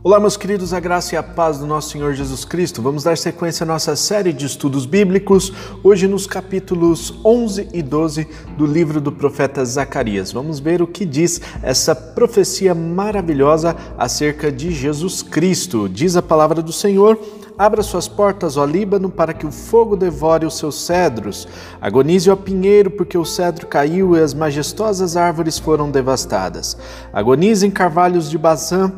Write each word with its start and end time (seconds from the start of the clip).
Olá, 0.00 0.20
meus 0.20 0.36
queridos, 0.36 0.72
a 0.72 0.78
graça 0.78 1.16
e 1.16 1.18
a 1.18 1.24
paz 1.24 1.58
do 1.58 1.66
nosso 1.66 1.90
Senhor 1.90 2.14
Jesus 2.14 2.44
Cristo. 2.44 2.80
Vamos 2.80 3.02
dar 3.02 3.18
sequência 3.18 3.64
à 3.64 3.66
nossa 3.66 3.96
série 3.96 4.32
de 4.32 4.46
estudos 4.46 4.86
bíblicos, 4.86 5.52
hoje 5.82 6.06
nos 6.06 6.24
capítulos 6.24 7.18
11 7.24 7.70
e 7.74 7.82
12 7.82 8.28
do 8.56 8.64
livro 8.64 9.00
do 9.00 9.10
profeta 9.10 9.64
Zacarias. 9.64 10.30
Vamos 10.30 10.60
ver 10.60 10.80
o 10.80 10.86
que 10.86 11.04
diz 11.04 11.40
essa 11.64 11.96
profecia 11.96 12.76
maravilhosa 12.76 13.74
acerca 13.98 14.52
de 14.52 14.70
Jesus 14.70 15.20
Cristo. 15.20 15.88
Diz 15.88 16.14
a 16.14 16.22
palavra 16.22 16.62
do 16.62 16.72
Senhor. 16.72 17.18
Abra 17.58 17.82
suas 17.82 18.06
portas, 18.06 18.56
ó 18.56 18.64
Líbano, 18.64 19.10
para 19.10 19.34
que 19.34 19.44
o 19.44 19.50
fogo 19.50 19.96
devore 19.96 20.46
os 20.46 20.56
seus 20.56 20.80
cedros. 20.80 21.48
Agonize, 21.80 22.30
ó 22.30 22.36
pinheiro, 22.36 22.88
porque 22.88 23.18
o 23.18 23.24
cedro 23.24 23.66
caiu 23.66 24.16
e 24.16 24.20
as 24.20 24.32
majestosas 24.32 25.16
árvores 25.16 25.58
foram 25.58 25.90
devastadas. 25.90 26.78
Agonizem 27.12 27.68
carvalhos 27.68 28.30
de 28.30 28.38
Bazã, 28.38 28.92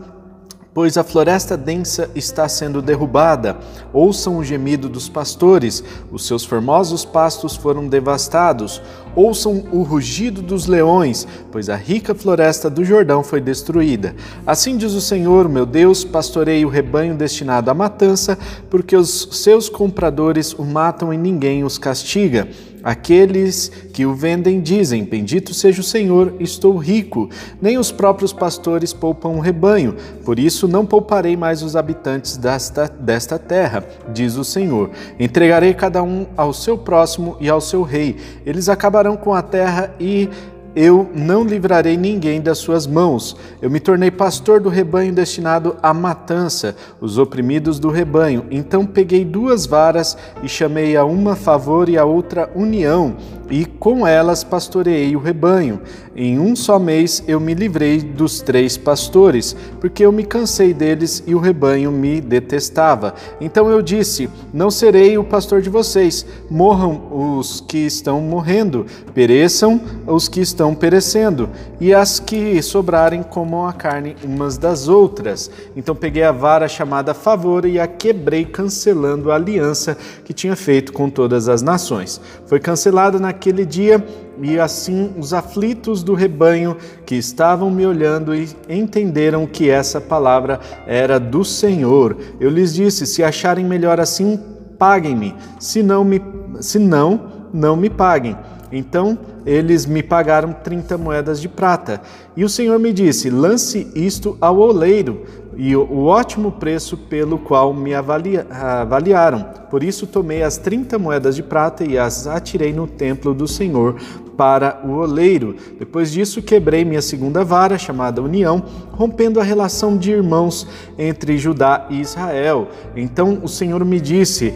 pois 0.73 0.97
a 0.97 1.05
floresta 1.05 1.57
densa 1.57 2.11
está 2.15 2.49
sendo 2.49 2.81
derrubada. 2.81 3.59
Ouçam 3.93 4.39
o 4.39 4.45
gemido 4.45 4.89
dos 4.89 5.09
pastores, 5.09 5.83
os 6.11 6.27
seus 6.27 6.45
formosos 6.45 7.05
pastos 7.05 7.57
foram 7.57 7.89
devastados. 7.89 8.81
Ouçam 9.15 9.65
o 9.73 9.83
rugido 9.83 10.41
dos 10.41 10.67
leões, 10.67 11.27
pois 11.51 11.69
a 11.69 11.75
rica 11.75 12.15
floresta 12.15 12.71
do 12.71 12.85
Jordão 12.85 13.25
foi 13.25 13.41
destruída. 13.41 14.15
Assim 14.47 14.77
diz 14.77 14.93
o 14.93 15.01
Senhor, 15.01 15.49
meu 15.49 15.67
Deus: 15.67 16.05
pastorei 16.05 16.65
o 16.65 16.69
rebanho 16.69 17.17
destinado 17.17 17.71
à 17.71 17.75
matança, 17.75 18.39
porque 18.69 18.95
os 18.95 19.29
seus 19.33 19.69
compradores 19.69 20.53
o 20.53 20.65
matam 20.65 21.13
e 21.13 21.17
ninguém 21.17 21.65
os 21.65 21.77
castiga. 21.77 22.49
Aqueles 22.83 23.71
que 23.93 24.07
o 24.07 24.15
vendem 24.15 24.61
dizem: 24.61 25.05
Bendito 25.05 25.53
seja 25.53 25.81
o 25.81 25.85
Senhor, 25.85 26.35
estou 26.41 26.77
rico. 26.77 27.29
Nem 27.61 27.79
os 27.79 27.93
próprios 27.93 28.33
pastores 28.33 28.93
poupam 28.93 29.31
o 29.31 29.41
rebanho, 29.41 29.97
por 30.25 30.39
isso 30.39 30.67
não 30.67 30.87
pouparei 30.87 31.37
mais 31.37 31.63
os 31.63 31.77
habitantes 31.77 32.37
desta, 32.37 32.89
desta 32.89 33.39
terra, 33.39 33.85
diz 34.13 34.37
o 34.37 34.45
Senhor. 34.45 34.91
Entregarei 35.19 35.75
cada 35.75 36.03
um 36.03 36.27
ao 36.37 36.53
seu 36.53 36.79
próximo 36.79 37.37
e 37.41 37.49
ao 37.49 37.61
seu 37.61 37.83
rei. 37.83 38.17
Eles 38.45 38.69
acabarão 38.69 39.17
com 39.17 39.35
a 39.35 39.43
terra 39.43 39.95
e 39.99 40.29
eu 40.75 41.11
não 41.15 41.45
livrarei 41.45 41.97
ninguém 41.97 42.41
das 42.41 42.59
suas 42.59 42.87
mãos. 42.87 43.37
Eu 43.61 43.71
me 43.71 43.81
tornei 43.81 44.11
pastor 44.11 44.61
do 44.61 44.69
rebanho 44.69 45.13
destinado 45.13 45.77
à 45.83 45.93
matança, 45.93 46.77
os 47.01 47.19
oprimidos 47.19 47.79
do 47.79 47.89
rebanho. 47.89 48.47
Então 48.51 48.87
peguei 48.87 49.25
duas 49.25 49.67
varas 49.67 50.17
e 50.43 50.49
chamei 50.49 50.97
a 50.97 51.05
uma 51.05 51.35
favor 51.35 51.89
e 51.89 51.99
a 51.99 52.05
outra 52.05 52.51
união, 52.55 53.17
e 53.51 53.65
com 53.65 54.07
elas 54.07 54.45
pastoreei 54.45 55.17
o 55.17 55.21
rebanho. 55.21 55.81
Em 56.23 56.39
um 56.39 56.55
só 56.55 56.79
mês 56.79 57.25
eu 57.27 57.41
me 57.41 57.55
livrei 57.55 57.97
dos 58.03 58.43
três 58.43 58.77
pastores, 58.77 59.57
porque 59.81 60.05
eu 60.05 60.13
me 60.13 60.23
cansei 60.23 60.75
deles 60.75 61.25
e 61.27 61.35
o 61.35 61.39
rebanho 61.39 61.91
me 61.91 62.21
detestava. 62.21 63.15
Então 63.41 63.71
eu 63.71 63.81
disse: 63.81 64.29
Não 64.53 64.71
serei 64.71 65.17
o 65.17 65.25
pastor 65.25 65.63
de 65.63 65.71
vocês. 65.71 66.27
Morram 66.51 67.39
os 67.39 67.63
que 67.67 67.79
estão 67.79 68.21
morrendo, 68.21 68.85
pereçam 69.15 69.81
os 70.07 70.29
que 70.29 70.43
estão 70.43 70.75
perecendo, 70.75 71.49
e 71.81 71.95
as 71.95 72.21
que 72.21 72.61
sobrarem 72.61 73.23
comam 73.23 73.67
a 73.67 73.73
carne 73.73 74.15
umas 74.23 74.59
das 74.59 74.89
outras. 74.89 75.51
Então 75.75 75.97
peguei 75.97 76.25
a 76.25 76.33
vara 76.33 76.69
chamada 76.69 77.15
favor 77.15 77.65
e 77.65 77.81
a 77.81 77.87
quebrei, 77.87 78.45
cancelando 78.45 79.33
a 79.33 79.37
aliança 79.37 79.97
que 80.23 80.35
tinha 80.35 80.55
feito 80.55 80.93
com 80.93 81.09
todas 81.09 81.49
as 81.49 81.63
nações. 81.63 82.21
Foi 82.45 82.61
cancelada 82.61 83.19
na 83.19 83.31
naquele 83.31 83.65
dia, 83.65 84.05
e 84.43 84.59
assim 84.59 85.13
os 85.19 85.33
aflitos 85.33 86.03
do 86.03 86.15
rebanho 86.15 86.77
que 87.05 87.15
estavam 87.15 87.71
me 87.71 87.87
olhando 87.87 88.35
e 88.35 88.49
entenderam 88.69 89.47
que 89.47 89.69
essa 89.69 90.01
palavra 90.01 90.61
era 90.87 91.19
do 91.19 91.45
Senhor. 91.45 92.17
Eu 92.39 92.51
lhes 92.51 92.75
disse: 92.75 93.07
se 93.07 93.23
acharem 93.23 93.65
melhor 93.65 94.01
assim, 94.01 94.39
paguem-me, 94.79 95.35
se 95.59 95.83
não 95.83 96.05
me 96.05 96.21
se 96.61 96.79
não, 96.79 97.49
não 97.53 97.77
me 97.77 97.91
paguem. 97.91 98.37
Então 98.73 99.19
eles 99.45 99.87
me 99.87 100.03
pagaram 100.03 100.53
30 100.53 100.97
moedas 100.97 101.41
de 101.41 101.49
prata. 101.49 102.01
E 102.37 102.45
o 102.45 102.49
Senhor 102.49 102.79
me 102.79 102.93
disse: 102.93 103.31
lance 103.31 103.91
isto 103.95 104.37
ao 104.41 104.59
oleiro, 104.59 105.25
e 105.57 105.75
o 105.75 106.05
ótimo 106.05 106.53
preço 106.53 106.97
pelo 106.97 107.39
qual 107.39 107.75
me 107.75 107.95
avalia, 107.95 108.47
avaliaram. 108.51 109.45
Por 109.71 109.83
isso 109.83 110.07
tomei 110.07 110.43
as 110.43 110.57
30 110.57 110.99
moedas 110.99 111.37
de 111.37 111.43
prata 111.43 111.85
e 111.85 111.99
as 111.99 112.27
atirei 112.27 112.73
no 112.73 112.87
templo 112.87 113.35
do 113.35 113.49
Senhor 113.49 113.97
para 114.41 114.81
o 114.87 114.93
oleiro. 114.93 115.55
Depois 115.79 116.11
disso, 116.11 116.41
quebrei 116.41 116.83
minha 116.83 117.03
segunda 117.03 117.45
vara, 117.45 117.77
chamada 117.77 118.23
União, 118.23 118.65
rompendo 118.91 119.39
a 119.39 119.43
relação 119.43 119.99
de 119.99 120.13
irmãos 120.13 120.67
entre 120.99 121.37
Judá 121.37 121.87
e 121.91 122.01
Israel. 122.01 122.69
Então 122.97 123.41
o 123.43 123.49
Senhor 123.49 123.85
me 123.85 124.01
disse: 124.01 124.55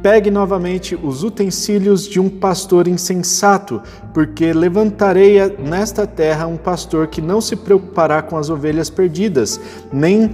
Pegue 0.00 0.30
novamente 0.30 0.94
os 0.94 1.22
utensílios 1.22 2.08
de 2.08 2.18
um 2.18 2.30
pastor 2.30 2.88
insensato, 2.88 3.82
porque 4.14 4.54
levantarei 4.54 5.36
nesta 5.58 6.06
terra 6.06 6.46
um 6.46 6.56
pastor 6.56 7.08
que 7.08 7.20
não 7.20 7.42
se 7.42 7.56
preocupará 7.56 8.22
com 8.22 8.38
as 8.38 8.48
ovelhas 8.48 8.88
perdidas, 8.88 9.60
nem 9.92 10.30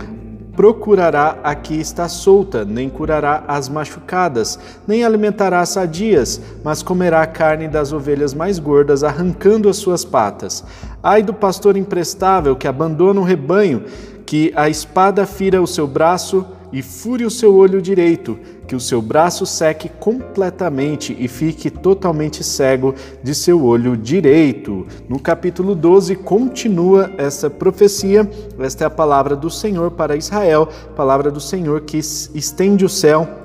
procurará 0.54 1.38
a 1.42 1.54
que 1.54 1.74
está 1.74 2.08
solta, 2.08 2.64
nem 2.64 2.88
curará 2.88 3.44
as 3.48 3.68
machucadas, 3.68 4.58
nem 4.86 5.04
alimentará 5.04 5.60
as 5.60 5.70
sadias, 5.70 6.40
mas 6.62 6.82
comerá 6.82 7.22
a 7.22 7.26
carne 7.26 7.68
das 7.68 7.92
ovelhas 7.92 8.34
mais 8.34 8.58
gordas, 8.58 9.02
arrancando 9.02 9.68
as 9.68 9.76
suas 9.76 10.04
patas. 10.04 10.62
Ai 11.02 11.22
do 11.22 11.32
pastor 11.32 11.76
imprestável 11.76 12.54
que 12.54 12.68
abandona 12.68 13.20
o 13.20 13.24
rebanho, 13.24 13.84
que 14.26 14.52
a 14.54 14.68
espada 14.68 15.26
fira 15.26 15.60
o 15.60 15.66
seu 15.66 15.86
braço, 15.86 16.46
e 16.72 16.82
fure 16.82 17.24
o 17.24 17.30
seu 17.30 17.54
olho 17.54 17.82
direito, 17.82 18.38
que 18.66 18.74
o 18.74 18.80
seu 18.80 19.02
braço 19.02 19.44
seque 19.44 19.88
completamente 19.88 21.14
e 21.18 21.28
fique 21.28 21.70
totalmente 21.70 22.42
cego 22.42 22.94
de 23.22 23.34
seu 23.34 23.64
olho 23.64 23.96
direito. 23.96 24.86
No 25.08 25.20
capítulo 25.20 25.74
12 25.74 26.16
continua 26.16 27.12
essa 27.18 27.50
profecia. 27.50 28.28
Esta 28.58 28.84
é 28.84 28.86
a 28.86 28.90
palavra 28.90 29.36
do 29.36 29.50
Senhor 29.50 29.90
para 29.90 30.16
Israel, 30.16 30.68
palavra 30.96 31.30
do 31.30 31.40
Senhor 31.40 31.82
que 31.82 31.98
estende 31.98 32.84
o 32.84 32.88
céu 32.88 33.41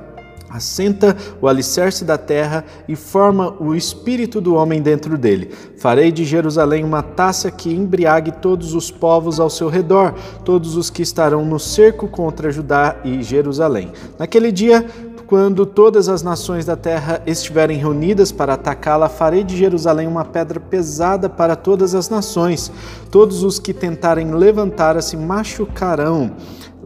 assenta 0.49 1.15
o 1.41 1.47
alicerce 1.47 2.05
da 2.05 2.17
terra 2.17 2.63
e 2.87 2.95
forma 2.95 3.55
o 3.59 3.75
espírito 3.75 4.39
do 4.39 4.55
homem 4.55 4.81
dentro 4.81 5.17
dele. 5.17 5.51
Farei 5.77 6.11
de 6.11 6.23
Jerusalém 6.25 6.83
uma 6.83 7.03
taça 7.03 7.51
que 7.51 7.73
embriague 7.73 8.31
todos 8.31 8.73
os 8.73 8.89
povos 8.89 9.39
ao 9.39 9.49
seu 9.49 9.67
redor, 9.69 10.13
todos 10.43 10.75
os 10.75 10.89
que 10.89 11.01
estarão 11.01 11.45
no 11.45 11.59
cerco 11.59 12.07
contra 12.07 12.51
Judá 12.51 12.97
e 13.03 13.21
Jerusalém. 13.21 13.91
Naquele 14.17 14.51
dia, 14.51 14.85
quando 15.27 15.65
todas 15.65 16.07
as 16.07 16.23
nações 16.23 16.65
da 16.65 16.77
terra 16.77 17.21
estiverem 17.27 17.77
reunidas 17.77 18.31
para 18.31 18.53
atacá-la, 18.53 19.09
farei 19.09 19.43
de 19.43 19.57
Jerusalém 19.57 20.07
uma 20.07 20.23
pedra 20.23 20.57
pesada 20.57 21.27
para 21.27 21.53
todas 21.53 21.93
as 21.93 22.09
nações. 22.09 22.71
Todos 23.11 23.43
os 23.43 23.59
que 23.59 23.73
tentarem 23.73 24.31
levantá-la 24.31 25.01
se 25.01 25.17
machucarão 25.17 26.31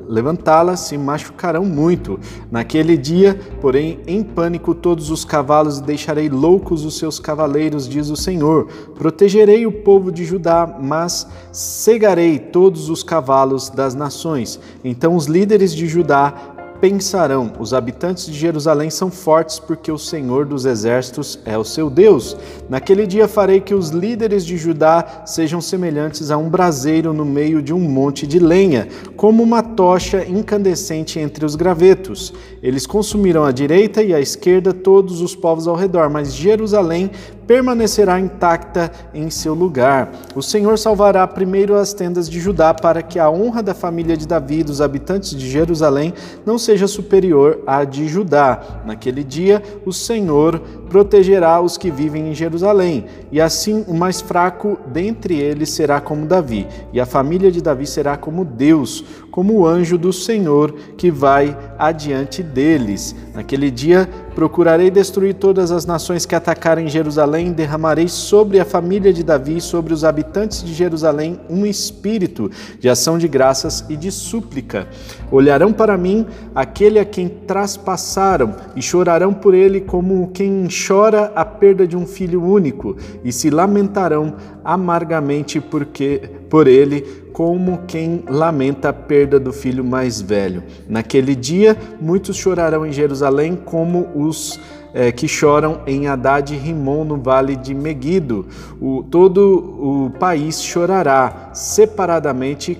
levantá-la 0.07 0.75
se 0.75 0.97
machucarão 0.97 1.65
muito. 1.65 2.19
Naquele 2.49 2.97
dia, 2.97 3.39
porém, 3.61 3.99
em 4.07 4.23
pânico 4.23 4.73
todos 4.73 5.09
os 5.09 5.25
cavalos 5.25 5.79
e 5.79 5.83
deixarei 5.83 6.29
loucos 6.29 6.85
os 6.85 6.97
seus 6.97 7.19
cavaleiros, 7.19 7.87
diz 7.87 8.09
o 8.09 8.15
Senhor. 8.15 8.67
Protegerei 8.95 9.65
o 9.65 9.71
povo 9.71 10.11
de 10.11 10.25
Judá, 10.25 10.77
mas 10.81 11.27
cegarei 11.51 12.39
todos 12.39 12.89
os 12.89 13.03
cavalos 13.03 13.69
das 13.69 13.95
nações. 13.95 14.59
Então 14.83 15.15
os 15.15 15.25
líderes 15.25 15.73
de 15.73 15.87
Judá 15.87 16.50
pensarão: 16.81 17.53
os 17.59 17.73
habitantes 17.73 18.25
de 18.25 18.33
Jerusalém 18.33 18.89
são 18.89 19.11
fortes 19.11 19.59
porque 19.59 19.91
o 19.91 19.97
Senhor 19.97 20.45
dos 20.45 20.65
exércitos 20.65 21.39
é 21.45 21.55
o 21.55 21.63
seu 21.63 21.89
Deus. 21.89 22.35
Naquele 22.67 23.05
dia 23.05 23.27
farei 23.27 23.61
que 23.61 23.75
os 23.75 23.89
líderes 23.89 24.43
de 24.43 24.57
Judá 24.57 25.21
sejam 25.25 25.61
semelhantes 25.61 26.31
a 26.31 26.37
um 26.37 26.49
braseiro 26.49 27.13
no 27.13 27.23
meio 27.23 27.61
de 27.61 27.71
um 27.71 27.79
monte 27.79 28.25
de 28.25 28.39
lenha, 28.39 28.87
como 29.15 29.43
uma 29.43 29.61
tocha 29.61 30.25
incandescente 30.25 31.19
entre 31.19 31.45
os 31.45 31.55
gravetos. 31.55 32.33
Eles 32.63 32.87
consumirão 32.87 33.43
à 33.45 33.51
direita 33.51 34.01
e 34.01 34.13
à 34.13 34.19
esquerda 34.19 34.73
todos 34.73 35.21
os 35.21 35.35
povos 35.35 35.67
ao 35.67 35.75
redor, 35.75 36.09
mas 36.09 36.33
Jerusalém 36.33 37.11
permanecerá 37.45 38.19
intacta 38.19 38.91
em 39.13 39.29
seu 39.29 39.53
lugar. 39.53 40.11
O 40.35 40.41
Senhor 40.41 40.77
salvará 40.77 41.25
primeiro 41.27 41.75
as 41.75 41.93
tendas 41.93 42.29
de 42.29 42.39
Judá, 42.39 42.73
para 42.73 43.01
que 43.01 43.19
a 43.19 43.29
honra 43.29 43.61
da 43.61 43.73
família 43.73 44.15
de 44.15 44.27
Davi 44.27 44.59
e 44.59 44.63
dos 44.63 44.81
habitantes 44.81 45.31
de 45.31 45.49
Jerusalém 45.49 46.13
não 46.45 46.57
seja 46.57 46.87
superior 46.87 47.59
à 47.65 47.83
de 47.83 48.07
Judá. 48.07 48.81
Naquele 48.85 49.23
dia, 49.23 49.61
o 49.85 49.91
Senhor 49.91 50.59
protegerá 50.89 51.61
os 51.61 51.77
que 51.77 51.89
vivem 51.89 52.29
em 52.29 52.33
Jerusalém, 52.33 53.05
e 53.31 53.39
assim 53.39 53.83
o 53.87 53.93
mais 53.93 54.21
fraco 54.21 54.77
dentre 54.87 55.39
eles 55.39 55.69
será 55.69 56.01
como 56.01 56.25
Davi, 56.25 56.67
e 56.91 56.99
a 56.99 57.05
família 57.05 57.51
de 57.51 57.61
Davi 57.61 57.87
será 57.87 58.17
como 58.17 58.43
Deus, 58.43 59.03
como 59.31 59.53
o 59.53 59.65
anjo 59.65 59.97
do 59.97 60.11
Senhor 60.11 60.73
que 60.97 61.09
vai 61.09 61.57
adiante 61.79 62.43
deles. 62.43 63.15
Naquele 63.33 63.71
dia, 63.71 64.09
Procurarei 64.35 64.89
destruir 64.89 65.35
todas 65.35 65.71
as 65.71 65.85
nações 65.85 66.25
que 66.25 66.33
atacarem 66.33 66.87
Jerusalém, 66.87 67.51
derramarei 67.51 68.07
sobre 68.07 68.59
a 68.59 68.65
família 68.65 69.11
de 69.11 69.23
Davi, 69.23 69.59
sobre 69.59 69.93
os 69.93 70.03
habitantes 70.03 70.63
de 70.63 70.73
Jerusalém, 70.73 71.39
um 71.49 71.65
espírito 71.65 72.49
de 72.79 72.87
ação 72.87 73.17
de 73.17 73.27
graças 73.27 73.85
e 73.89 73.97
de 73.97 74.11
súplica. 74.11 74.87
Olharão 75.29 75.73
para 75.73 75.97
mim 75.97 76.25
aquele 76.55 76.97
a 76.97 77.05
quem 77.05 77.27
traspassaram 77.27 78.55
e 78.75 78.81
chorarão 78.81 79.33
por 79.33 79.53
ele 79.53 79.81
como 79.81 80.31
quem 80.33 80.67
chora 80.69 81.31
a 81.35 81.43
perda 81.43 81.85
de 81.85 81.97
um 81.97 82.05
filho 82.05 82.43
único, 82.43 82.95
e 83.23 83.31
se 83.31 83.49
lamentarão 83.49 84.35
amargamente 84.63 85.59
porque 85.59 86.40
por 86.51 86.67
ele, 86.67 87.01
como 87.31 87.83
quem 87.87 88.25
lamenta 88.27 88.89
a 88.89 88.93
perda 88.93 89.39
do 89.39 89.53
filho 89.53 89.85
mais 89.85 90.21
velho. 90.21 90.61
Naquele 90.87 91.33
dia, 91.33 91.77
muitos 91.99 92.35
chorarão 92.35 92.85
em 92.85 92.91
Jerusalém 92.91 93.55
como 93.55 94.09
os 94.13 94.59
é, 94.93 95.13
que 95.13 95.29
choram 95.29 95.79
em 95.87 96.09
Haddad 96.09 96.53
e 96.53 96.57
Rimon 96.57 97.05
no 97.05 97.15
vale 97.15 97.55
de 97.55 97.73
Megido. 97.73 98.45
O, 98.81 99.01
todo 99.01 100.09
o 100.09 100.19
país 100.19 100.61
chorará 100.61 101.51
separadamente 101.53 102.77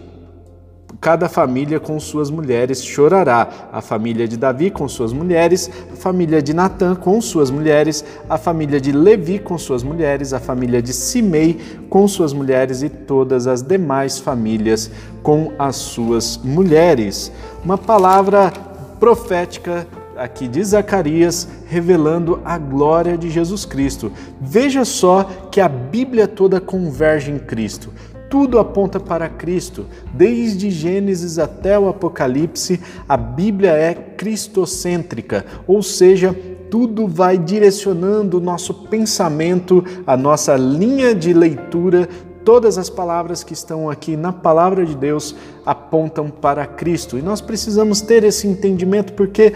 cada 1.01 1.27
família 1.27 1.79
com 1.79 1.99
suas 1.99 2.29
mulheres 2.29 2.85
chorará. 2.85 3.69
A 3.73 3.81
família 3.81 4.27
de 4.27 4.37
Davi 4.37 4.69
com 4.69 4.87
suas 4.87 5.11
mulheres, 5.11 5.69
a 5.91 5.95
família 5.95 6.43
de 6.43 6.53
Natã 6.53 6.93
com 6.93 7.19
suas 7.19 7.49
mulheres, 7.49 8.05
a 8.29 8.37
família 8.37 8.79
de 8.79 8.91
Levi 8.91 9.39
com 9.39 9.57
suas 9.57 9.81
mulheres, 9.81 10.31
a 10.31 10.39
família 10.39 10.79
de 10.79 10.93
Simei 10.93 11.59
com 11.89 12.07
suas 12.07 12.33
mulheres 12.33 12.83
e 12.83 12.89
todas 12.89 13.47
as 13.47 13.63
demais 13.63 14.19
famílias 14.19 14.91
com 15.23 15.51
as 15.57 15.75
suas 15.77 16.37
mulheres. 16.37 17.31
Uma 17.65 17.79
palavra 17.79 18.53
profética 18.99 19.87
aqui 20.15 20.47
de 20.47 20.63
Zacarias, 20.63 21.47
revelando 21.65 22.39
a 22.45 22.59
glória 22.59 23.17
de 23.17 23.27
Jesus 23.27 23.65
Cristo. 23.65 24.11
Veja 24.39 24.85
só 24.85 25.23
que 25.49 25.59
a 25.59 25.67
Bíblia 25.67 26.27
toda 26.27 26.61
converge 26.61 27.31
em 27.31 27.39
Cristo 27.39 27.91
tudo 28.31 28.57
aponta 28.57 28.97
para 28.97 29.27
Cristo. 29.27 29.85
Desde 30.13 30.71
Gênesis 30.71 31.37
até 31.37 31.77
o 31.77 31.89
Apocalipse, 31.89 32.79
a 33.07 33.17
Bíblia 33.17 33.71
é 33.71 33.93
cristocêntrica, 33.93 35.45
ou 35.67 35.83
seja, 35.83 36.33
tudo 36.69 37.05
vai 37.05 37.37
direcionando 37.37 38.37
o 38.37 38.41
nosso 38.41 38.73
pensamento, 38.87 39.83
a 40.07 40.15
nossa 40.15 40.55
linha 40.55 41.13
de 41.13 41.33
leitura. 41.33 42.07
Todas 42.45 42.77
as 42.77 42.89
palavras 42.89 43.43
que 43.43 43.53
estão 43.53 43.89
aqui 43.89 44.15
na 44.15 44.31
palavra 44.31 44.85
de 44.85 44.95
Deus 44.95 45.35
apontam 45.65 46.29
para 46.29 46.65
Cristo. 46.65 47.19
E 47.19 47.21
nós 47.21 47.41
precisamos 47.41 47.99
ter 47.99 48.23
esse 48.23 48.47
entendimento 48.47 49.11
porque 49.13 49.53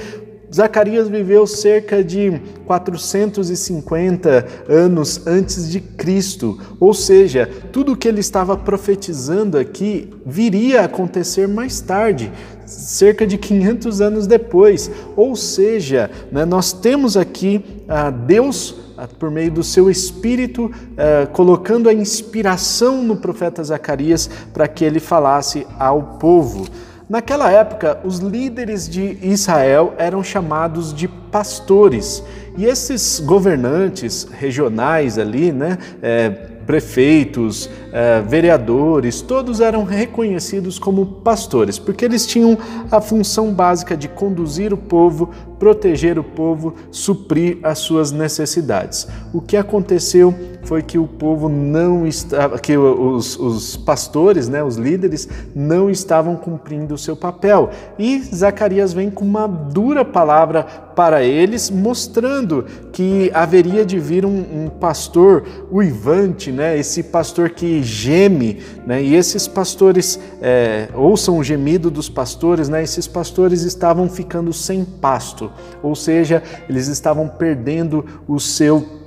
Zacarias 0.56 1.10
viveu 1.10 1.46
cerca 1.46 2.02
de 2.02 2.40
450 2.66 4.46
anos 4.70 5.28
antes 5.28 5.70
de 5.70 5.82
Cristo, 5.82 6.58
ou 6.80 6.94
seja, 6.94 7.50
tudo 7.74 7.92
o 7.92 7.98
que 7.98 8.08
ele 8.08 8.22
estava 8.22 8.56
profetizando 8.56 9.58
aqui 9.58 10.10
viria 10.26 10.80
a 10.80 10.86
acontecer 10.86 11.46
mais 11.46 11.82
tarde, 11.82 12.32
cerca 12.66 13.28
de 13.28 13.38
500 13.38 14.00
anos 14.00 14.28
depois. 14.28 14.90
Ou 15.18 15.36
seja, 15.36 16.10
né, 16.32 16.46
nós 16.46 16.72
temos 16.72 17.18
aqui 17.18 17.62
ah, 17.86 18.10
Deus 18.10 18.76
ah, 18.98 19.10
por 19.10 19.30
meio 19.30 19.52
do 19.52 19.62
seu 19.62 19.92
espírito, 19.92 20.72
ah, 20.98 21.28
colocando 21.34 21.90
a 21.90 21.94
inspiração 21.94 23.04
no 23.04 23.18
profeta 23.18 23.62
Zacarias 23.62 24.30
para 24.54 24.70
que 24.70 24.86
ele 24.86 25.02
falasse 25.02 25.68
ao 25.78 26.02
povo. 26.18 26.66
Naquela 27.08 27.52
época, 27.52 28.00
os 28.04 28.18
líderes 28.18 28.90
de 28.90 29.18
Israel 29.22 29.94
eram 29.98 30.24
chamados 30.24 30.92
de 30.92 31.08
pastores, 31.08 32.24
e 32.58 32.66
esses 32.66 33.20
governantes 33.20 34.28
regionais 34.32 35.20
ali, 35.20 35.52
né, 35.52 35.78
é, 36.02 36.56
prefeitos, 36.66 37.70
eh, 37.94 38.22
vereadores, 38.28 39.22
todos 39.22 39.62
eram 39.62 39.84
reconhecidos 39.84 40.80
como 40.80 41.06
pastores, 41.06 41.78
porque 41.78 42.04
eles 42.04 42.26
tinham 42.26 42.58
a 42.92 43.00
função 43.00 43.54
básica 43.54 43.96
de 43.96 44.08
conduzir 44.08 44.74
o 44.74 44.78
povo, 44.78 45.30
proteger 45.60 46.18
o 46.18 46.24
povo, 46.24 46.74
suprir 46.92 47.60
as 47.64 47.80
suas 47.80 48.12
necessidades. 48.12 49.08
O 49.34 49.42
que 49.42 49.56
aconteceu 49.56 50.34
foi 50.66 50.82
que 50.82 50.98
o 50.98 51.08
povo 51.08 51.48
não 51.48 52.06
estava, 52.06 52.58
que 52.60 52.76
os, 52.78 53.38
os 53.38 53.78
pastores, 53.78 54.50
né, 54.50 54.64
os 54.64 54.76
líderes, 54.76 55.28
não 55.56 55.90
estavam 55.90 56.36
cumprindo 56.36 56.96
o 56.96 56.98
seu 56.98 57.16
papel. 57.16 57.70
E 57.98 58.20
Zacarias 58.22 58.92
vem 58.92 59.10
com 59.10 59.24
uma 59.24 59.48
dura 59.48 60.04
palavra 60.04 60.64
para 60.96 61.24
eles, 61.24 61.70
mostrando 61.70 62.66
que 62.94 63.30
haveria 63.34 63.86
de 63.86 64.00
vir 64.00 64.26
um, 64.26 64.66
um 64.66 64.70
pastor 64.70 65.44
uivante, 65.72 66.52
né, 66.52 66.78
esse 66.78 67.04
pastor 67.04 67.50
que 67.50 67.84
geme, 67.84 68.62
né, 68.86 69.04
e 69.04 69.14
esses 69.16 69.48
pastores 69.48 70.20
é, 70.42 70.88
ouçam 70.94 71.38
o 71.38 71.44
gemido 71.44 71.92
dos 71.92 72.10
pastores, 72.10 72.70
né, 72.70 72.82
esses 72.82 73.08
pastores 73.08 73.62
estavam 73.64 74.10
ficando 74.10 74.52
sem 74.54 74.86
pasto, 74.86 75.52
ou 75.84 75.96
seja, 75.96 76.42
eles 76.68 76.88
estavam 76.88 77.28
perdendo 77.28 78.06
o 78.28 78.40
seu 78.40 79.05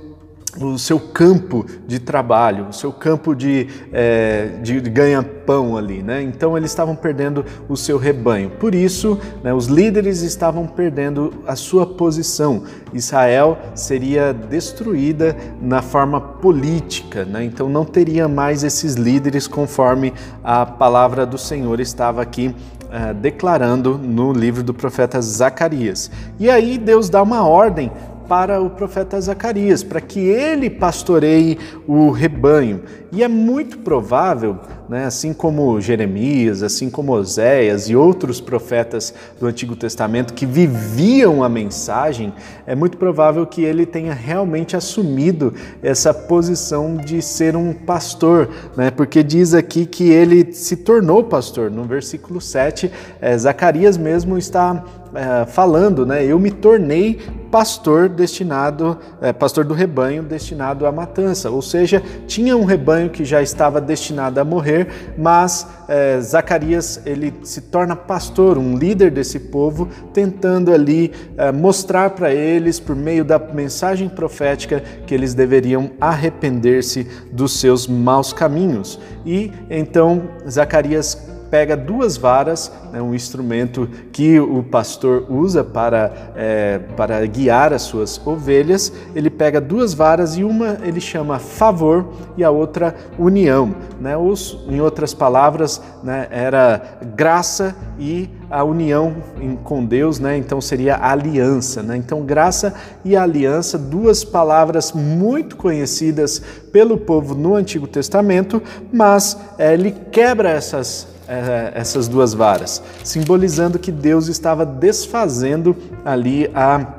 o 0.57 0.77
seu 0.77 0.99
campo 0.99 1.65
de 1.87 1.99
trabalho, 1.99 2.67
o 2.69 2.73
seu 2.73 2.91
campo 2.91 3.35
de, 3.35 3.67
é, 3.91 4.57
de 4.61 4.79
ganha-pão 4.79 5.77
ali, 5.77 6.01
né? 6.01 6.21
Então 6.21 6.57
eles 6.57 6.71
estavam 6.71 6.95
perdendo 6.95 7.45
o 7.67 7.77
seu 7.77 7.97
rebanho. 7.97 8.49
Por 8.51 8.73
isso, 8.73 9.19
né, 9.43 9.53
os 9.53 9.67
líderes 9.67 10.21
estavam 10.21 10.65
perdendo 10.65 11.33
a 11.45 11.55
sua 11.55 11.85
posição. 11.85 12.63
Israel 12.93 13.57
seria 13.75 14.33
destruída 14.33 15.35
na 15.61 15.81
forma 15.81 16.19
política, 16.19 17.25
né? 17.25 17.43
Então 17.43 17.69
não 17.69 17.85
teria 17.85 18.27
mais 18.27 18.63
esses 18.63 18.95
líderes 18.95 19.47
conforme 19.47 20.13
a 20.43 20.65
palavra 20.65 21.25
do 21.25 21.37
Senhor 21.37 21.79
estava 21.79 22.21
aqui 22.21 22.55
Uh, 22.89 23.13
declarando 23.13 23.99
no 23.99 24.33
livro 24.33 24.63
do 24.63 24.73
profeta 24.73 25.21
Zacarias. 25.21 26.09
E 26.39 26.49
aí 26.49 26.75
Deus 26.75 27.07
dá 27.07 27.21
uma 27.21 27.47
ordem 27.47 27.91
para 28.29 28.61
o 28.61 28.69
profeta 28.69 29.19
Zacarias, 29.19 29.83
para 29.83 29.99
que 29.99 30.19
ele 30.19 30.69
pastoreie 30.69 31.57
o 31.87 32.11
rebanho. 32.11 32.83
E 33.11 33.23
é 33.23 33.27
muito 33.27 33.79
provável, 33.79 34.59
né, 34.87 35.05
assim 35.05 35.33
como 35.33 35.81
Jeremias, 35.81 36.61
assim 36.61 36.91
como 36.91 37.11
Oséias 37.11 37.89
e 37.89 37.95
outros 37.95 38.39
profetas 38.39 39.11
do 39.39 39.47
Antigo 39.47 39.75
Testamento 39.75 40.35
que 40.35 40.45
viviam 40.45 41.43
a 41.43 41.49
mensagem, 41.49 42.31
é 42.67 42.75
muito 42.75 42.97
provável 42.97 43.47
que 43.47 43.63
ele 43.63 43.83
tenha 43.83 44.13
realmente 44.13 44.75
assumido 44.75 45.51
essa 45.81 46.13
posição 46.13 46.97
de 46.97 47.23
ser 47.23 47.55
um 47.55 47.73
pastor, 47.73 48.47
né, 48.77 48.91
porque 48.91 49.23
diz 49.23 49.55
aqui 49.55 49.87
que 49.87 50.07
ele 50.11 50.53
se 50.53 50.75
tornou 50.75 51.23
pastor. 51.23 51.71
No 51.71 51.83
versículo 51.83 52.39
7, 52.39 52.91
é, 53.19 53.35
Zacarias 53.35 53.97
mesmo 53.97 54.37
está 54.37 54.85
é, 55.15 55.45
falando, 55.47 56.05
né? 56.05 56.23
Eu 56.23 56.37
me 56.37 56.51
tornei 56.51 57.19
pastor 57.51 58.09
destinado, 58.09 58.97
é, 59.21 59.33
pastor 59.33 59.65
do 59.65 59.73
rebanho 59.73 60.23
destinado 60.23 60.85
à 60.85 60.91
matança. 60.91 61.49
Ou 61.49 61.61
seja, 61.61 62.01
tinha 62.27 62.55
um 62.55 62.65
rebanho 62.65 63.09
que 63.09 63.25
já 63.25 63.41
estava 63.41 63.81
destinado 63.81 64.39
a 64.39 64.43
morrer, 64.43 65.13
mas 65.17 65.67
é, 65.87 66.19
Zacarias 66.21 67.01
ele 67.05 67.33
se 67.43 67.61
torna 67.61 67.95
pastor, 67.95 68.57
um 68.57 68.77
líder 68.77 69.11
desse 69.11 69.39
povo, 69.39 69.87
tentando 70.13 70.71
ali 70.71 71.11
é, 71.37 71.51
mostrar 71.51 72.11
para 72.11 72.33
eles, 72.33 72.79
por 72.79 72.95
meio 72.95 73.25
da 73.25 73.39
mensagem 73.39 74.07
profética, 74.07 74.83
que 75.05 75.13
eles 75.13 75.33
deveriam 75.33 75.91
arrepender-se 75.99 77.07
dos 77.31 77.59
seus 77.59 77.87
maus 77.87 78.31
caminhos. 78.31 78.99
E 79.25 79.51
então 79.69 80.29
Zacarias 80.47 81.28
pega 81.49 81.75
duas 81.75 82.17
varas, 82.17 82.71
né, 82.91 83.01
um 83.01 83.13
instrumento 83.13 83.89
que 84.11 84.39
o 84.39 84.63
pastor 84.63 85.25
usa 85.29 85.63
para, 85.63 86.11
é, 86.35 86.79
para 86.95 87.25
guiar 87.25 87.73
as 87.73 87.83
suas 87.83 88.21
ovelhas. 88.25 88.91
Ele 89.15 89.29
pega 89.29 89.59
duas 89.59 89.93
varas 89.93 90.37
e 90.37 90.43
uma 90.43 90.77
ele 90.83 91.01
chama 91.01 91.39
favor 91.39 92.07
e 92.37 92.43
a 92.43 92.51
outra 92.51 92.95
união. 93.17 93.75
Né? 93.99 94.15
Os, 94.15 94.57
em 94.67 94.79
outras 94.79 95.13
palavras, 95.13 95.81
né, 96.03 96.27
era 96.31 96.99
graça 97.15 97.75
e 97.99 98.29
a 98.49 98.63
união 98.63 99.15
com 99.63 99.85
Deus, 99.85 100.19
né? 100.19 100.37
então 100.37 100.59
seria 100.59 100.97
aliança. 100.97 101.83
Né? 101.83 101.97
Então, 101.97 102.23
graça 102.23 102.73
e 103.05 103.15
aliança, 103.15 103.77
duas 103.77 104.23
palavras 104.23 104.91
muito 104.91 105.55
conhecidas 105.55 106.41
pelo 106.71 106.97
povo 106.97 107.35
no 107.35 107.55
Antigo 107.55 107.87
Testamento, 107.87 108.61
mas 108.91 109.37
é, 109.57 109.73
ele 109.73 109.91
quebra 110.11 110.49
essas 110.49 111.07
é, 111.29 111.71
essas 111.75 112.07
duas 112.07 112.33
varas, 112.33 112.81
simbolizando 113.03 113.77
que 113.77 113.91
Deus 113.91 114.27
estava 114.27 114.65
desfazendo 114.65 115.75
ali 116.03 116.49
a 116.55 116.98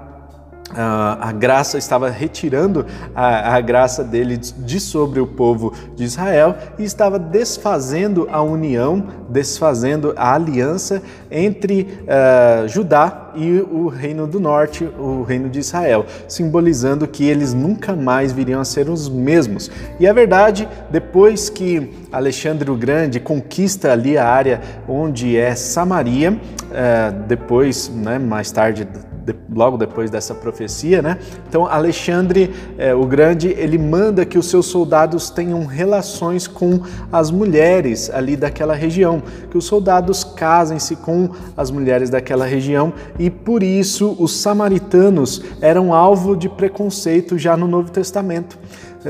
a 0.74 1.32
graça 1.32 1.78
estava 1.78 2.08
retirando 2.08 2.86
a, 3.14 3.56
a, 3.56 3.60
graça 3.60 4.04
dele 4.04 4.36
de 4.36 4.78
sobre 4.78 5.20
o 5.20 5.26
povo 5.26 5.72
de 5.96 6.04
Israel 6.04 6.56
e 6.78 6.84
estava 6.84 7.18
desfazendo 7.18 8.28
a 8.30 8.40
união, 8.40 9.04
desfazendo 9.28 10.14
a 10.16 10.34
aliança 10.34 11.02
entre 11.30 11.82
uh, 12.02 12.68
Judá 12.68 13.30
e 13.34 13.60
o 13.60 13.88
reino 13.88 14.26
do 14.26 14.40
norte, 14.40 14.84
o 14.84 15.22
reino 15.22 15.48
de 15.48 15.58
Israel, 15.60 16.06
simbolizando 16.28 17.06
que 17.06 17.24
eles 17.24 17.52
nunca 17.52 17.94
mais 17.94 18.32
viriam 18.32 18.60
a 18.60 18.64
ser 18.64 18.88
os 18.88 19.08
mesmos. 19.08 19.70
E 19.98 20.06
a 20.06 20.12
verdade, 20.12 20.68
depois 20.90 21.48
que 21.48 21.92
Alexandre 22.12 22.70
o 22.70 22.76
Grande 22.76 23.20
conquista 23.20 23.92
ali 23.92 24.16
a 24.16 24.28
área 24.28 24.60
onde 24.88 25.36
é 25.36 25.54
Samaria, 25.54 26.32
uh, 26.32 27.26
depois, 27.26 27.88
né, 27.88 28.18
mais 28.18 28.50
tarde 28.50 28.86
de, 29.24 29.34
logo 29.52 29.76
depois 29.76 30.10
dessa 30.10 30.34
profecia, 30.34 31.02
né? 31.02 31.18
Então 31.48 31.66
Alexandre 31.66 32.50
é, 32.78 32.94
o 32.94 33.06
Grande 33.06 33.48
ele 33.48 33.78
manda 33.78 34.24
que 34.24 34.38
os 34.38 34.46
seus 34.46 34.66
soldados 34.66 35.30
tenham 35.30 35.64
relações 35.66 36.46
com 36.46 36.80
as 37.12 37.30
mulheres 37.30 38.10
ali 38.10 38.36
daquela 38.36 38.74
região, 38.74 39.22
que 39.50 39.58
os 39.58 39.64
soldados 39.64 40.24
casem-se 40.24 40.96
com 40.96 41.30
as 41.56 41.70
mulheres 41.70 42.10
daquela 42.10 42.46
região 42.46 42.92
e 43.18 43.30
por 43.30 43.62
isso 43.62 44.16
os 44.18 44.36
samaritanos 44.36 45.42
eram 45.60 45.94
alvo 45.94 46.36
de 46.36 46.48
preconceito 46.48 47.38
já 47.38 47.56
no 47.56 47.66
Novo 47.66 47.90
Testamento 47.90 48.58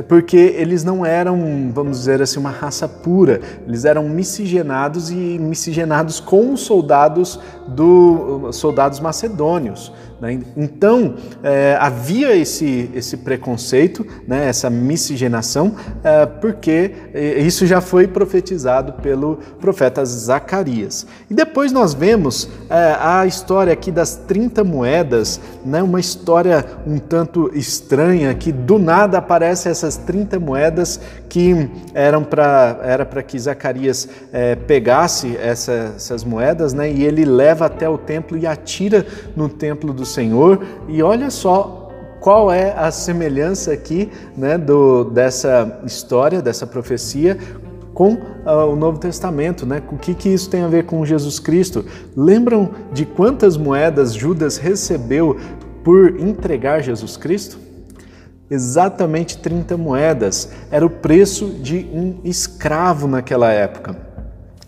porque 0.08 0.36
eles 0.36 0.84
não 0.84 1.04
eram, 1.04 1.70
vamos 1.72 1.98
dizer 1.98 2.22
assim, 2.22 2.38
uma 2.38 2.50
raça 2.50 2.88
pura, 2.88 3.40
eles 3.66 3.84
eram 3.84 4.08
miscigenados 4.08 5.10
e 5.10 5.14
miscigenados 5.14 6.20
com 6.20 6.52
os 6.52 6.60
soldados 6.60 7.38
do 7.66 8.52
soldados 8.52 9.00
macedônios. 9.00 9.92
Né? 10.20 10.40
Então, 10.56 11.14
é, 11.42 11.76
havia 11.80 12.36
esse, 12.36 12.90
esse 12.94 13.16
preconceito, 13.16 14.06
né, 14.28 14.48
essa 14.48 14.68
miscigenação, 14.68 15.74
é, 16.04 16.26
porque 16.26 16.92
isso 17.38 17.66
já 17.66 17.80
foi 17.80 18.06
profetizado 18.06 18.92
pelo 18.94 19.38
profeta 19.60 20.04
Zacarias. 20.04 21.06
E 21.30 21.34
depois 21.34 21.72
nós 21.72 21.94
vemos 21.94 22.50
é, 22.68 22.96
a 23.00 23.24
história 23.24 23.72
aqui 23.72 23.90
das 23.90 24.16
30 24.16 24.62
moedas, 24.62 25.40
né, 25.64 25.82
uma 25.82 25.98
história 25.98 26.66
um 26.86 26.98
tanto 26.98 27.50
estranha, 27.54 28.34
que 28.34 28.52
do 28.52 28.78
nada 28.78 29.18
aparecem 29.18 29.72
essas 29.80 29.96
30 29.96 30.38
moedas 30.38 31.00
que 31.28 31.70
eram 31.94 32.22
para 32.22 32.78
era 32.82 33.06
para 33.06 33.22
que 33.22 33.38
Zacarias 33.38 34.08
é, 34.32 34.54
pegasse 34.54 35.36
essa, 35.36 35.92
essas 35.96 36.22
moedas 36.22 36.72
né, 36.72 36.90
e 36.90 37.04
ele 37.04 37.24
leva 37.24 37.66
até 37.66 37.88
o 37.88 37.96
templo 37.96 38.36
e 38.36 38.46
atira 38.46 39.06
no 39.34 39.48
templo 39.48 39.92
do 39.92 40.04
Senhor. 40.04 40.60
E 40.88 41.02
olha 41.02 41.30
só 41.30 41.88
qual 42.20 42.52
é 42.52 42.74
a 42.76 42.90
semelhança 42.90 43.72
aqui 43.72 44.10
né, 44.36 44.58
do, 44.58 45.04
dessa 45.04 45.80
história, 45.86 46.42
dessa 46.42 46.66
profecia 46.66 47.38
com 47.94 48.14
uh, 48.14 48.70
o 48.70 48.76
Novo 48.76 48.98
Testamento, 48.98 49.66
né? 49.66 49.82
O 49.90 49.98
que, 49.98 50.14
que 50.14 50.28
isso 50.28 50.48
tem 50.48 50.62
a 50.62 50.68
ver 50.68 50.84
com 50.84 51.04
Jesus 51.04 51.38
Cristo? 51.38 51.84
Lembram 52.16 52.70
de 52.92 53.04
quantas 53.04 53.56
moedas 53.56 54.14
Judas 54.14 54.56
recebeu 54.56 55.36
por 55.82 56.18
entregar 56.20 56.80
Jesus 56.82 57.16
Cristo? 57.16 57.69
Exatamente 58.50 59.38
30 59.38 59.76
moedas. 59.76 60.50
Era 60.70 60.84
o 60.84 60.90
preço 60.90 61.46
de 61.62 61.88
um 61.92 62.16
escravo 62.24 63.06
naquela 63.06 63.52
época. 63.52 63.96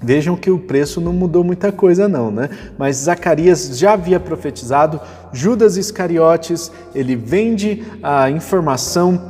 Vejam 0.00 0.36
que 0.36 0.50
o 0.50 0.58
preço 0.58 1.00
não 1.00 1.12
mudou 1.12 1.44
muita 1.44 1.70
coisa 1.70 2.08
não, 2.08 2.30
né? 2.30 2.48
Mas 2.78 2.96
Zacarias 2.96 3.78
já 3.78 3.92
havia 3.92 4.18
profetizado, 4.18 5.00
Judas 5.32 5.76
Iscariotes, 5.76 6.72
ele 6.94 7.14
vende 7.14 7.84
a 8.02 8.28
informação 8.30 9.20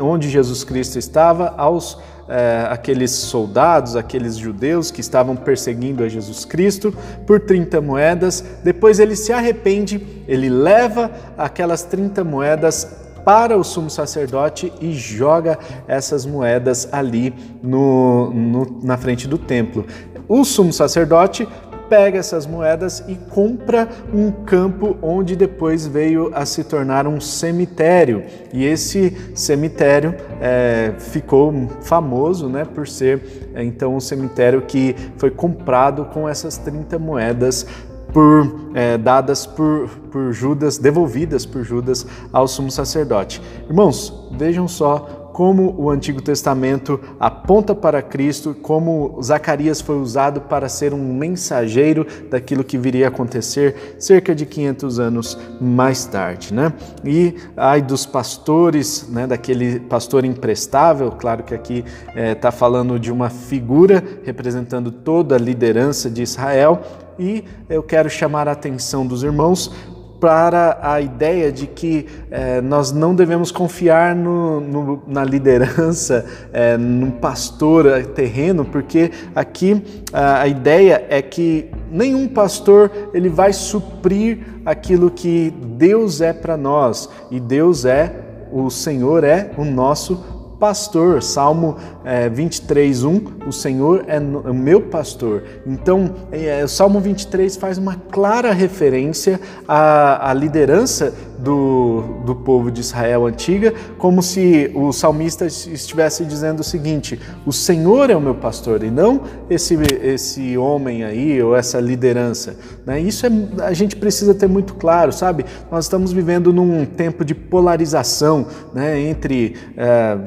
onde 0.00 0.28
Jesus 0.28 0.62
Cristo 0.62 0.98
estava 0.98 1.54
aos 1.56 1.98
é, 2.28 2.68
aqueles 2.70 3.10
soldados, 3.10 3.96
aqueles 3.96 4.36
judeus 4.36 4.92
que 4.92 5.00
estavam 5.00 5.34
perseguindo 5.34 6.04
a 6.04 6.08
Jesus 6.08 6.44
Cristo 6.44 6.94
por 7.26 7.40
30 7.40 7.80
moedas. 7.80 8.44
Depois 8.62 9.00
ele 9.00 9.16
se 9.16 9.32
arrepende, 9.32 10.24
ele 10.28 10.48
leva 10.48 11.10
aquelas 11.36 11.82
30 11.82 12.22
moedas 12.22 12.86
para 13.24 13.56
o 13.56 13.64
sumo 13.64 13.90
sacerdote 13.90 14.72
e 14.80 14.92
joga 14.92 15.58
essas 15.86 16.24
moedas 16.24 16.88
ali 16.92 17.34
no, 17.62 18.30
no, 18.30 18.80
na 18.82 18.96
frente 18.96 19.26
do 19.28 19.38
templo. 19.38 19.86
O 20.28 20.44
sumo 20.44 20.72
sacerdote 20.72 21.46
pega 21.90 22.18
essas 22.18 22.46
moedas 22.46 23.02
e 23.08 23.16
compra 23.16 23.88
um 24.14 24.30
campo 24.30 24.96
onde 25.02 25.34
depois 25.34 25.88
veio 25.88 26.30
a 26.32 26.46
se 26.46 26.62
tornar 26.62 27.04
um 27.04 27.20
cemitério. 27.20 28.22
E 28.52 28.64
esse 28.64 29.32
cemitério 29.34 30.14
é, 30.40 30.92
ficou 30.98 31.52
famoso 31.82 32.48
né, 32.48 32.64
por 32.64 32.86
ser 32.86 33.50
é, 33.52 33.64
então 33.64 33.96
um 33.96 34.00
cemitério 34.00 34.62
que 34.62 34.94
foi 35.16 35.30
comprado 35.30 36.04
com 36.04 36.28
essas 36.28 36.56
30 36.56 36.96
moedas 37.00 37.66
por, 38.12 38.70
é, 38.74 38.98
dadas 38.98 39.46
por, 39.46 39.88
por 40.10 40.32
Judas, 40.32 40.78
devolvidas 40.78 41.46
por 41.46 41.62
Judas 41.64 42.06
ao 42.32 42.46
sumo 42.46 42.70
sacerdote. 42.70 43.40
Irmãos, 43.68 44.12
vejam 44.32 44.66
só 44.66 45.19
como 45.40 45.74
o 45.78 45.88
Antigo 45.88 46.20
Testamento 46.20 47.00
aponta 47.18 47.74
para 47.74 48.02
Cristo, 48.02 48.54
como 48.60 49.18
Zacarias 49.22 49.80
foi 49.80 49.96
usado 49.96 50.42
para 50.42 50.68
ser 50.68 50.92
um 50.92 51.14
mensageiro 51.14 52.06
daquilo 52.28 52.62
que 52.62 52.76
viria 52.76 53.06
a 53.06 53.08
acontecer 53.08 53.96
cerca 53.98 54.34
de 54.34 54.44
500 54.44 55.00
anos 55.00 55.38
mais 55.58 56.04
tarde, 56.04 56.52
né? 56.52 56.74
E 57.02 57.36
ai 57.56 57.80
dos 57.80 58.04
pastores, 58.04 59.08
né, 59.08 59.26
daquele 59.26 59.80
pastor 59.80 60.26
imprestável, 60.26 61.10
claro 61.12 61.42
que 61.42 61.54
aqui 61.54 61.86
está 62.08 62.20
é, 62.20 62.34
tá 62.34 62.52
falando 62.52 63.00
de 63.00 63.10
uma 63.10 63.30
figura 63.30 64.04
representando 64.22 64.92
toda 64.92 65.36
a 65.36 65.38
liderança 65.38 66.10
de 66.10 66.20
Israel, 66.20 66.82
e 67.18 67.44
eu 67.66 67.82
quero 67.82 68.10
chamar 68.10 68.46
a 68.46 68.52
atenção 68.52 69.06
dos 69.06 69.22
irmãos 69.22 69.72
para 70.20 70.78
a 70.82 71.00
ideia 71.00 71.50
de 71.50 71.66
que 71.66 72.06
é, 72.30 72.60
nós 72.60 72.92
não 72.92 73.14
devemos 73.14 73.50
confiar 73.50 74.14
no, 74.14 74.60
no, 74.60 75.02
na 75.06 75.24
liderança, 75.24 76.26
é, 76.52 76.76
no 76.76 77.10
pastor 77.12 78.04
terreno, 78.14 78.64
porque 78.64 79.10
aqui 79.34 79.82
a, 80.12 80.42
a 80.42 80.46
ideia 80.46 81.06
é 81.08 81.22
que 81.22 81.70
nenhum 81.90 82.28
pastor 82.28 82.90
ele 83.14 83.30
vai 83.30 83.52
suprir 83.52 84.40
aquilo 84.64 85.10
que 85.10 85.50
Deus 85.50 86.20
é 86.20 86.32
para 86.32 86.56
nós 86.56 87.08
e 87.30 87.40
Deus 87.40 87.84
é 87.86 88.14
o 88.52 88.68
Senhor 88.68 89.24
é 89.24 89.50
o 89.56 89.64
nosso 89.64 90.39
pastor. 90.60 91.22
Salmo 91.22 91.76
é, 92.04 92.28
23, 92.28 93.02
1, 93.02 93.22
o 93.48 93.52
Senhor 93.52 94.04
é 94.06 94.20
o 94.20 94.54
meu 94.54 94.82
pastor. 94.82 95.42
Então, 95.66 96.14
é, 96.30 96.62
o 96.62 96.68
Salmo 96.68 97.00
23 97.00 97.56
faz 97.56 97.78
uma 97.78 97.96
clara 97.96 98.52
referência 98.52 99.40
à, 99.66 100.30
à 100.30 100.34
liderança 100.34 101.14
do, 101.42 102.22
do 102.24 102.34
povo 102.34 102.70
de 102.70 102.80
Israel 102.80 103.26
antiga, 103.26 103.74
como 103.98 104.22
se 104.22 104.70
o 104.74 104.92
salmista 104.92 105.46
estivesse 105.46 106.24
dizendo 106.24 106.60
o 106.60 106.64
seguinte: 106.64 107.20
o 107.46 107.52
Senhor 107.52 108.10
é 108.10 108.16
o 108.16 108.20
meu 108.20 108.34
pastor 108.34 108.82
e 108.82 108.90
não 108.90 109.22
esse, 109.48 109.76
esse 110.02 110.56
homem 110.56 111.04
aí 111.04 111.42
ou 111.42 111.56
essa 111.56 111.80
liderança. 111.80 112.56
Né? 112.86 113.00
Isso 113.00 113.26
é, 113.26 113.30
a 113.62 113.72
gente 113.72 113.96
precisa 113.96 114.34
ter 114.34 114.48
muito 114.48 114.74
claro, 114.74 115.12
sabe? 115.12 115.44
Nós 115.70 115.84
estamos 115.84 116.12
vivendo 116.12 116.52
num 116.52 116.84
tempo 116.84 117.24
de 117.24 117.34
polarização 117.34 118.46
né, 118.74 119.00
entre. 119.00 119.56
É, 119.76 120.18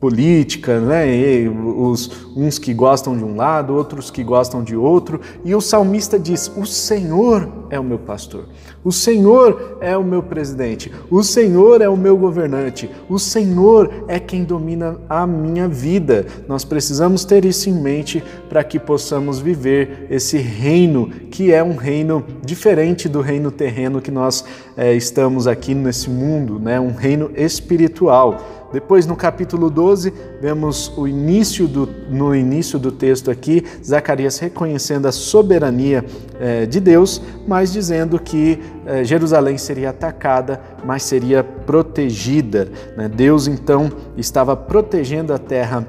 política, 0.00 0.80
né? 0.80 1.14
E 1.14 1.48
os, 1.48 2.10
uns 2.34 2.58
que 2.58 2.72
gostam 2.72 3.16
de 3.16 3.22
um 3.22 3.36
lado, 3.36 3.74
outros 3.74 4.10
que 4.10 4.24
gostam 4.24 4.64
de 4.64 4.74
outro. 4.74 5.20
E 5.44 5.54
o 5.54 5.60
salmista 5.60 6.18
diz: 6.18 6.50
O 6.56 6.64
Senhor 6.64 7.46
é 7.68 7.78
o 7.78 7.84
meu 7.84 7.98
pastor, 7.98 8.46
o 8.82 8.90
Senhor 8.90 9.76
é 9.80 9.94
o 9.96 10.02
meu 10.02 10.22
presidente, 10.22 10.90
o 11.10 11.22
Senhor 11.22 11.82
é 11.82 11.88
o 11.88 11.98
meu 11.98 12.16
governante, 12.16 12.90
o 13.10 13.18
Senhor 13.18 14.04
é 14.08 14.18
quem 14.18 14.42
domina 14.42 14.96
a 15.06 15.26
minha 15.26 15.68
vida. 15.68 16.26
Nós 16.48 16.64
precisamos 16.64 17.26
ter 17.26 17.44
isso 17.44 17.68
em 17.68 17.74
mente 17.74 18.24
para 18.48 18.64
que 18.64 18.78
possamos 18.78 19.38
viver 19.38 20.06
esse 20.10 20.38
reino 20.38 21.08
que 21.30 21.52
é 21.52 21.62
um 21.62 21.76
reino 21.76 22.24
diferente 22.42 23.06
do 23.06 23.20
reino 23.20 23.50
terreno 23.50 24.00
que 24.00 24.10
nós 24.10 24.44
é, 24.76 24.94
estamos 24.94 25.46
aqui 25.46 25.74
nesse 25.74 26.08
mundo, 26.08 26.58
né? 26.58 26.80
Um 26.80 26.94
reino 26.94 27.30
espiritual. 27.36 28.59
Depois, 28.72 29.06
no 29.06 29.16
capítulo 29.16 29.68
12, 29.68 30.12
vemos 30.40 30.92
o 30.96 31.08
início 31.08 31.66
do, 31.66 31.88
no 32.08 32.34
início 32.34 32.78
do 32.78 32.92
texto 32.92 33.30
aqui, 33.30 33.64
Zacarias 33.84 34.38
reconhecendo 34.38 35.06
a 35.06 35.12
soberania 35.12 36.04
eh, 36.40 36.66
de 36.66 36.78
Deus, 36.78 37.20
mas 37.48 37.72
dizendo 37.72 38.18
que 38.18 38.60
eh, 38.86 39.02
Jerusalém 39.02 39.58
seria 39.58 39.90
atacada, 39.90 40.60
mas 40.84 41.02
seria 41.02 41.42
protegida. 41.42 42.68
Né? 42.96 43.08
Deus, 43.08 43.48
então, 43.48 43.90
estava 44.16 44.56
protegendo 44.56 45.34
a 45.34 45.38
terra 45.38 45.86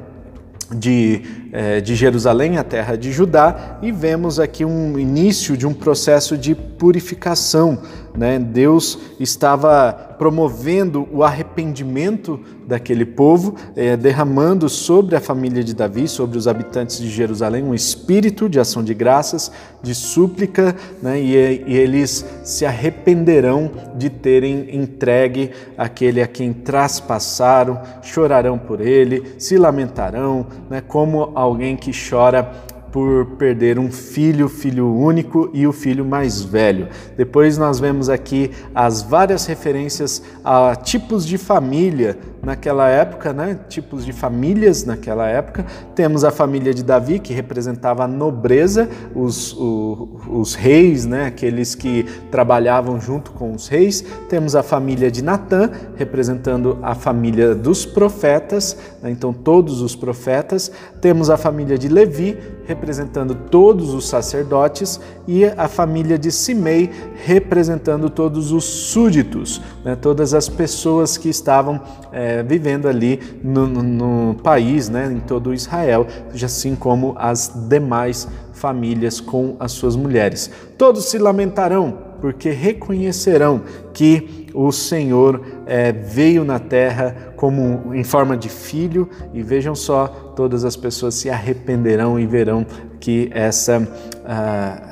de 0.74 1.41
de 1.84 1.96
Jerusalém, 1.96 2.58
a 2.58 2.64
terra 2.64 2.96
de 2.96 3.12
Judá, 3.12 3.78
e 3.82 3.92
vemos 3.92 4.40
aqui 4.40 4.64
um 4.64 4.98
início 4.98 5.58
de 5.58 5.68
um 5.68 5.74
processo 5.74 6.38
de 6.38 6.56
purificação. 6.56 7.80
Né? 8.16 8.40
Deus 8.40 8.98
estava 9.20 10.12
promovendo 10.18 11.08
o 11.12 11.24
arrependimento 11.24 12.40
daquele 12.68 13.06
povo, 13.06 13.56
eh, 13.76 13.98
derramando 13.98 14.70
sobre 14.70 15.16
a 15.16 15.20
família 15.20 15.64
de 15.64 15.74
Davi, 15.74 16.08
sobre 16.08 16.38
os 16.38 16.48
habitantes 16.48 17.00
de 17.00 17.10
Jerusalém, 17.10 17.64
um 17.64 17.74
espírito 17.74 18.48
de 18.48 18.60
ação 18.60 18.84
de 18.84 18.94
graças, 18.94 19.52
de 19.82 19.96
súplica, 19.96 20.76
né? 21.02 21.20
e, 21.20 21.64
e 21.66 21.76
eles 21.76 22.24
se 22.44 22.66
arrependerão 22.66 23.72
de 23.96 24.10
terem 24.10 24.76
entregue 24.76 25.52
aquele 25.78 26.22
a 26.22 26.28
quem 26.28 26.54
traspassaram, 26.54 27.82
chorarão 28.04 28.60
por 28.60 28.80
ele, 28.80 29.34
se 29.40 29.58
lamentarão, 29.58 30.46
né? 30.70 30.84
como 30.88 31.32
alguém 31.42 31.76
que 31.76 31.92
chora 31.92 32.44
por 32.92 33.26
perder 33.38 33.80
um 33.80 33.90
filho, 33.90 34.50
filho 34.50 34.94
único 34.94 35.50
e 35.54 35.66
o 35.66 35.72
filho 35.72 36.04
mais 36.04 36.42
velho. 36.42 36.90
Depois 37.16 37.58
nós 37.58 37.80
vemos 37.80 38.10
aqui 38.10 38.52
as 38.76 39.02
várias 39.02 39.46
referências 39.46 40.22
a 40.44 40.76
tipos 40.76 41.26
de 41.26 41.38
família 41.38 42.18
naquela 42.44 42.90
época, 42.90 43.32
né? 43.32 43.60
tipos 43.70 44.04
de 44.04 44.12
famílias 44.12 44.84
naquela 44.84 45.28
época. 45.28 45.66
Temos 45.94 46.24
a 46.24 46.32
família 46.32 46.74
de 46.74 46.84
Davi, 46.84 47.20
que 47.20 47.34
representava 47.34 48.04
a 48.04 48.08
nobreza, 48.08 48.90
os, 49.14 49.54
o, 49.54 50.20
os 50.28 50.56
reis, 50.56 51.06
né? 51.06 51.26
aqueles 51.26 51.76
que 51.76 52.04
trabalhavam 52.32 53.00
junto 53.00 53.32
com 53.32 53.54
os 53.54 53.68
reis. 53.68 54.04
Temos 54.28 54.56
a 54.56 54.64
família 54.64 55.12
de 55.12 55.24
Natã, 55.24 55.70
representando 55.96 56.80
a 56.82 56.96
família 56.96 57.54
dos 57.54 57.86
profetas, 57.86 58.76
né? 59.02 59.12
então 59.12 59.32
todos 59.32 59.82
os 59.82 59.96
profetas. 59.96 60.72
Temos 61.00 61.30
a 61.30 61.38
família 61.38 61.78
de 61.78 61.88
Levi, 61.88 62.38
representando 62.66 63.36
todos 63.36 63.94
os 63.94 64.08
sacerdotes, 64.08 65.00
e 65.28 65.46
a 65.46 65.68
família 65.68 66.18
de 66.18 66.32
Simei, 66.32 66.90
representando 67.24 68.10
todos 68.10 68.52
os 68.52 68.64
súditos, 68.64 69.62
né? 69.86 69.96
todas 69.96 70.34
as 70.34 70.50
pessoas 70.50 71.18
que 71.18 71.30
estavam. 71.30 71.80
É, 72.12 72.31
vivendo 72.44 72.88
ali 72.88 73.20
no, 73.44 73.68
no, 73.68 73.84
no 73.84 74.36
país, 74.36 74.90
né, 74.90 75.12
em 75.12 75.20
todo 75.20 75.54
Israel, 75.54 76.06
assim 76.44 76.76
como 76.76 77.14
as 77.18 77.52
demais 77.68 78.28
famílias 78.54 79.20
com 79.20 79.56
as 79.60 79.72
suas 79.72 79.96
mulheres. 79.96 80.52
Todos 80.78 81.06
se 81.06 81.18
lamentarão 81.18 82.12
porque 82.22 82.52
reconhecerão 82.52 83.62
que 83.94 84.48
o 84.54 84.72
Senhor 84.72 85.42
é, 85.66 85.92
veio 85.92 86.46
na 86.46 86.60
terra 86.60 87.34
como 87.36 87.96
em 87.96 88.04
forma 88.04 88.38
de 88.38 88.48
filho 88.48 89.10
e 89.34 89.42
vejam 89.42 89.74
só 89.74 90.08
todas 90.36 90.64
as 90.64 90.76
pessoas 90.76 91.16
se 91.16 91.30
arrependerão 91.30 92.20
e 92.20 92.28
verão 92.28 92.66
que 93.00 93.30
essa 93.34 93.80
uh, 93.80 94.91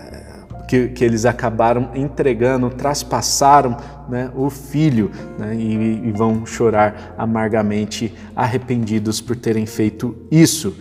que, 0.70 0.90
que 0.90 1.04
eles 1.04 1.26
acabaram 1.26 1.90
entregando, 1.96 2.70
traspassaram 2.70 3.76
né, 4.08 4.30
o 4.36 4.52
filho 4.52 5.10
né, 5.36 5.56
e, 5.56 6.08
e 6.08 6.12
vão 6.12 6.46
chorar 6.46 7.16
amargamente, 7.18 8.14
arrependidos 8.36 9.20
por 9.20 9.36
terem 9.36 9.66
feito 9.66 10.16
isso. 10.30 10.76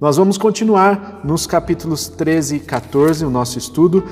Nós 0.00 0.16
vamos 0.16 0.38
continuar 0.38 1.20
nos 1.22 1.46
capítulos 1.46 2.08
13 2.08 2.56
e 2.56 2.60
14, 2.60 3.26
o 3.26 3.30
nosso 3.30 3.58
estudo, 3.58 4.04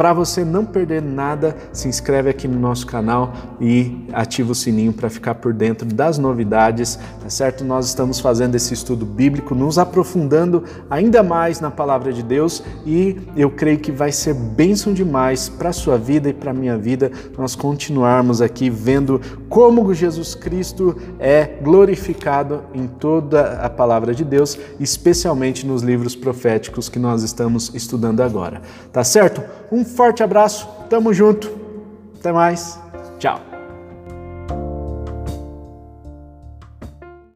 para 0.00 0.14
você 0.14 0.46
não 0.46 0.64
perder 0.64 1.02
nada, 1.02 1.54
se 1.74 1.86
inscreve 1.86 2.30
aqui 2.30 2.48
no 2.48 2.58
nosso 2.58 2.86
canal 2.86 3.34
e 3.60 4.06
ativa 4.14 4.52
o 4.52 4.54
sininho 4.54 4.94
para 4.94 5.10
ficar 5.10 5.34
por 5.34 5.52
dentro 5.52 5.86
das 5.86 6.16
novidades, 6.16 6.98
tá 7.22 7.28
certo? 7.28 7.66
Nós 7.66 7.88
estamos 7.88 8.18
fazendo 8.18 8.54
esse 8.54 8.72
estudo 8.72 9.04
bíblico, 9.04 9.54
nos 9.54 9.76
aprofundando 9.76 10.64
ainda 10.88 11.22
mais 11.22 11.60
na 11.60 11.70
palavra 11.70 12.14
de 12.14 12.22
Deus 12.22 12.62
e 12.86 13.20
eu 13.36 13.50
creio 13.50 13.78
que 13.78 13.92
vai 13.92 14.10
ser 14.10 14.32
bênção 14.32 14.94
demais 14.94 15.50
para 15.50 15.68
a 15.68 15.72
sua 15.74 15.98
vida 15.98 16.30
e 16.30 16.32
para 16.32 16.52
a 16.52 16.54
minha 16.54 16.78
vida 16.78 17.12
nós 17.36 17.54
continuarmos 17.54 18.40
aqui 18.40 18.70
vendo 18.70 19.20
como 19.50 19.92
Jesus 19.92 20.34
Cristo 20.34 20.96
é 21.18 21.44
glorificado 21.60 22.62
em 22.72 22.86
toda 22.86 23.58
a 23.60 23.68
palavra 23.68 24.14
de 24.14 24.24
Deus, 24.24 24.58
especialmente 24.78 25.66
nos 25.66 25.82
livros 25.82 26.16
proféticos 26.16 26.88
que 26.88 26.98
nós 26.98 27.22
estamos 27.22 27.70
estudando 27.74 28.22
agora. 28.22 28.62
Tá 28.90 29.04
certo? 29.04 29.42
Um 29.70 29.89
forte 29.90 30.22
abraço, 30.22 30.68
tamo 30.88 31.12
junto, 31.12 31.50
até 32.18 32.32
mais, 32.32 32.78
tchau. 33.18 33.49